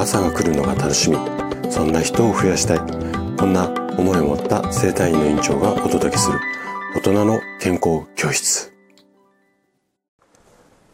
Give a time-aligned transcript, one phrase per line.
[0.00, 1.18] 朝が来るのが楽しみ。
[1.70, 2.78] そんな人を増やしたい。
[3.36, 3.68] こんな
[3.98, 6.38] 思いを持った生体院の院長がお届けする。
[6.96, 8.72] 大人の健康教室。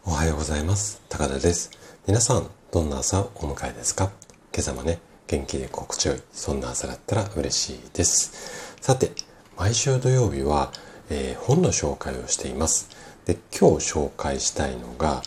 [0.05, 1.01] おはようございます。
[1.09, 1.71] 高田です。
[2.09, 4.11] 皆さんどんな朝をお迎えですか？
[4.53, 4.99] 今朝もね
[5.29, 6.23] 元気で心地よい。
[6.33, 8.75] そんな朝だったら嬉しいです。
[8.81, 9.13] さて
[9.57, 10.73] 毎週土曜日は、
[11.11, 12.89] えー、本の紹介をしています。
[13.25, 15.23] で今日紹介したいのが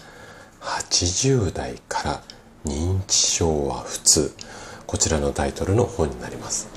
[0.59, 2.21] 80代から
[2.69, 4.31] 認知症は普通。
[4.85, 6.69] こちらのタイトルの本になります。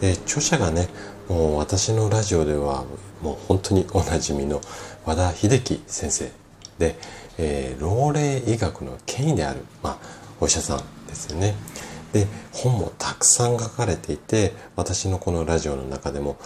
[0.00, 0.88] で著者がね
[1.28, 2.84] もう私のラジオでは
[3.22, 4.60] もう本当におなじみの
[5.04, 6.30] 和田秀樹先生。
[6.78, 6.96] で、
[7.38, 9.98] えー、老齢医学の権威である、まあ、
[10.40, 11.54] お医者さんですよね。
[12.12, 16.38] で本もたくさん書かれていて私のこのラジオの中でも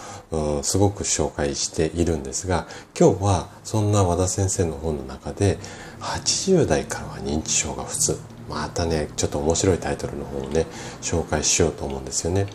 [0.62, 2.66] すごく紹介しているんですが
[2.98, 5.58] 今日はそんな和田先生の本の中で
[6.00, 8.18] 80代からは認知症が普通。
[8.52, 10.66] またねちょっと面白いタイトルの本をね
[11.00, 12.46] 紹介しようと思うんですよね。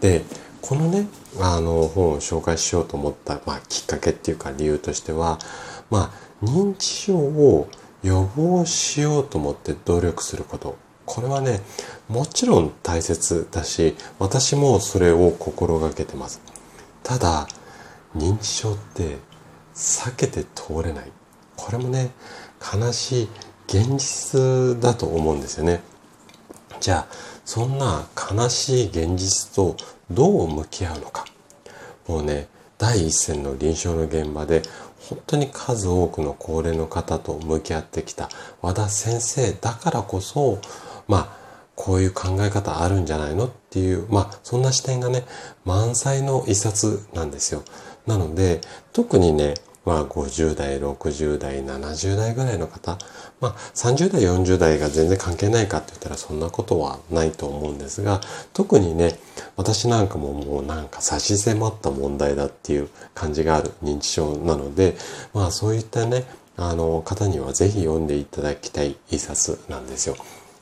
[0.00, 0.22] で
[0.62, 1.08] このね
[1.40, 5.38] あの本を紹介しようと思った、まあ、きっかけっていうか理由としては
[5.90, 7.68] まあ認知症を
[8.02, 10.76] 予防しようと思って努力すること。
[11.06, 11.60] これはね
[12.08, 16.40] もちろん大切だし私もそれを心がけてます。
[17.02, 17.46] ただ
[18.16, 19.18] 認知症って
[19.74, 21.12] 避けて通れない。
[21.56, 22.10] これもね
[22.72, 23.28] 悲しい
[23.66, 25.80] 現実だと思うんですよね
[26.80, 29.76] じゃあそんな悲しい現実と
[30.10, 31.24] どう向き合うのか
[32.06, 32.48] もうね
[32.78, 34.62] 第一線の臨床の現場で
[35.08, 38.28] 本当に数多くの高齢の方と向き合ってきた
[38.62, 40.58] 和田先生だからこそ
[41.06, 41.44] まあ
[41.76, 45.24] こういう考え方あるんじゃないのっていう、まあそんな視点がね、
[45.64, 47.62] 満載の一冊なんですよ。
[48.06, 48.60] なので、
[48.92, 49.54] 特にね、
[49.84, 52.98] まあ50代、60代、70代ぐらいの方、
[53.40, 58.20] まあ30代、40代が全然関係ないかって言ったらそんなことはないと思うんですが、
[58.52, 59.18] 特にね、
[59.56, 64.96] 私なんかももうなんか差し迫った問題だっていう感じがある認知症なので、
[65.32, 66.24] まあそういったね、
[66.56, 70.16] あの方にはぜひ読んでいただきたい一冊なんですよ。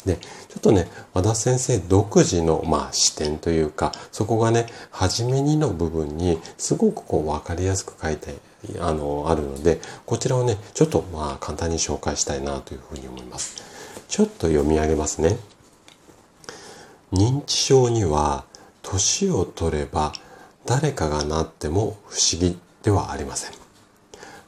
[0.05, 0.27] で、ちょ
[0.59, 8.35] っとね、和田先生独自の、まあ、視点というか、そこがね、初めにの部分にすごくこう分かりやすく書いて
[8.81, 13.63] あの、あるので、こちらをね、ちょっとまあ簡単に紹介したいなというふうに思います。
[14.09, 15.39] ちょっと読み上げますね。
[17.13, 18.45] 認知症には、
[18.83, 20.13] 年を取れば
[20.67, 23.53] 誰かがなっても不思議ではありません。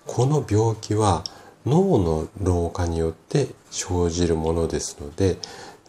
[0.07, 1.25] この病気は
[1.67, 5.39] 脳の老化によって生じるものですので、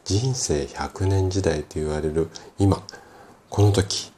[0.05, 2.81] 人生100年時代と言われる今、
[3.49, 4.11] この時、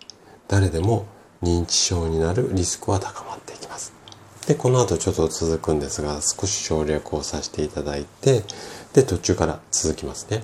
[0.47, 1.05] 誰でも
[1.41, 3.96] 認知症になるリスクは高まっていきます。
[4.47, 8.43] で、この後ちょっと続くんですが、少し省略をさせていただいて、
[8.93, 10.41] で、途中から続きますね。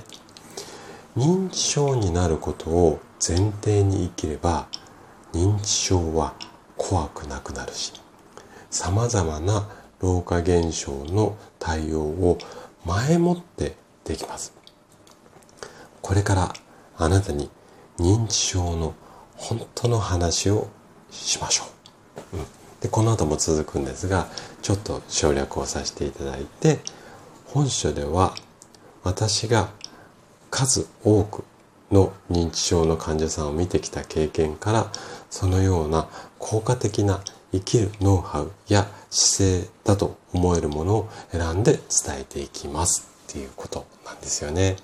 [1.16, 4.68] 認知症になることを前提に生きれば、
[5.32, 6.34] 認知症は
[6.76, 7.94] 怖くなくなるし、
[8.70, 9.70] 様々な
[10.02, 12.38] 老化現象の対応を
[12.86, 14.54] 前もってできます。
[16.02, 16.54] これから
[16.98, 17.50] あなたに
[17.98, 18.96] 認知症の
[19.38, 20.68] 本当の話を
[21.10, 21.64] しましょ
[22.34, 22.38] う。
[22.38, 24.28] うんでこの後も続くんですが
[24.62, 26.80] ちょっと省略をさせていただいて
[27.48, 28.36] 本書では
[29.04, 29.70] 私が
[30.52, 31.46] 数多く
[31.94, 34.92] の認知症の患者さんを見てきた経験から
[35.30, 37.22] そのような効果的な
[37.54, 44.76] 生きるノウハウや姿勢だと思えるものを選んで伝えていきますっていうことなんですよね。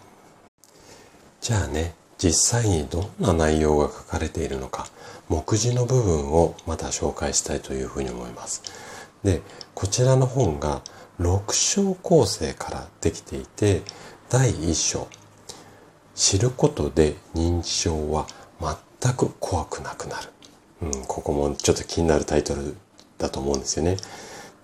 [1.42, 4.88] じゃあね実際にどんな内容が書かれているのか、
[5.30, 8.64] 目次の部分をまた紹介したいというふうに思います。
[9.24, 9.42] で、
[9.74, 10.82] こちらの本が
[11.20, 13.82] 6章構成からできていて、
[14.30, 15.08] 第1章、
[16.16, 18.28] 知ることで認知症は
[19.02, 20.30] 全く怖くなくなる。
[20.82, 22.76] うん、ここもちょっと気になるタイトル
[23.18, 23.98] だと思うんですよね。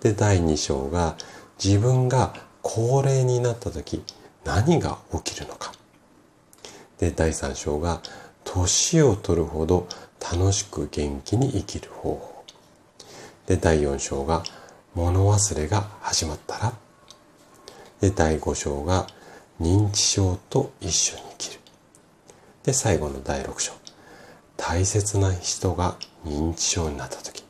[0.00, 1.16] で、第2章が
[1.62, 4.02] 自分が高齢になった時
[4.44, 5.72] 何が起きるのか。
[6.98, 8.00] で、第3章が、
[8.56, 9.86] 年を取るほど
[10.20, 12.44] 楽しく元気に生きる方法。
[13.46, 14.42] で、第4章が、
[14.94, 16.72] 物忘れが始まったら。
[18.00, 19.06] で、第5章が、
[19.60, 21.60] 認知症と一緒に生きる。
[22.64, 23.72] で、最後の第6章。
[24.56, 27.44] 大切な人が認知症になった時。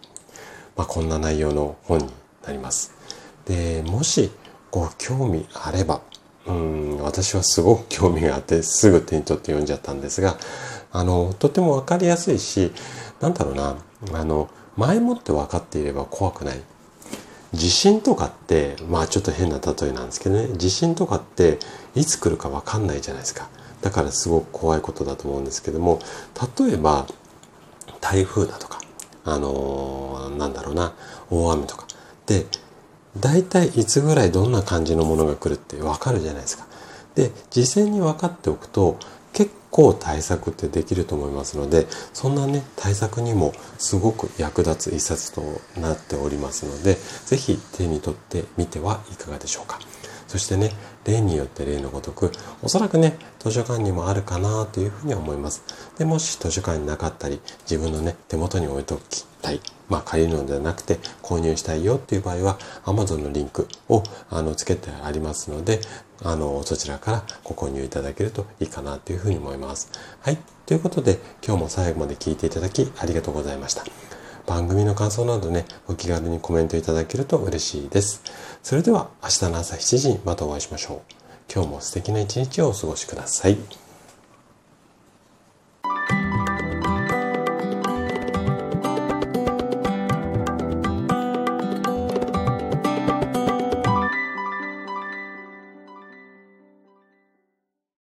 [0.77, 2.11] まあ、こんな内容の本に
[2.45, 2.93] なります。
[3.47, 4.31] で、もし
[4.71, 6.03] ご興味あれば、
[6.47, 10.37] うん、私はすごく興味があってすぐ手に取って読んじゃったんですが、
[10.93, 12.73] あの、とてもわかりやすいし、
[13.21, 13.77] なんだろうな、
[14.13, 16.61] あの、前もって分かっていれば怖くない。
[17.53, 21.59] 地震とかって、まあちょっと変な例えなんですけどね、地震とかって
[21.95, 23.49] いつ来るかわかんないじゃないですか。
[23.83, 26.01] だからすごく怖いことだと思うんですけども、
[26.59, 27.07] 例えば、
[28.01, 28.81] 台風だとか、
[29.25, 30.93] あのー、なんだろうな、
[31.31, 31.87] 大雨とか。
[32.27, 32.47] で、
[33.19, 36.67] 大体いつぐらいどんな感じのものが来るってわかるじゃないですか。
[37.15, 38.99] で、事前に分かっておくと、
[39.37, 46.97] 結構対策ってできると思いますので、そんなね、対策にもすごく役立つ一冊となっておりますので、
[47.27, 49.79] ぜひ手に取ってみてはいかがでしょうか。
[50.27, 50.73] そしてね、
[51.05, 55.63] 例によって例のごとく、おそらくね、図書館にもあるかなというふうに思います。
[55.99, 57.39] で、もし図書館になかったり、
[57.71, 59.61] 自分のね、手元に置いておきたい。
[59.89, 65.81] まあ、借りるのではなくて、購入したいよっていう場合は、Amazon のリンクを、あの、つけてありますので、
[66.25, 69.91] あの、そちらからご購入いただけるといいかなというふうに思います。
[70.21, 70.39] はい。
[70.67, 73.85] ということで、今日も最後まで聞いていただきありがとうございました。
[74.47, 78.23] 番組の感想などね、お気軽にコメントいただけると嬉しいです。
[78.63, 81.01] それでは明日の朝7時にまたお会いしましょう。
[81.53, 83.86] 今日も素敵な一日をお過ごしください。